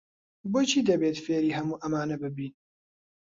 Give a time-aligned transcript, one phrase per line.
[0.51, 2.53] بۆچی دەبێت فێری هەموو ئەمانە ببین؟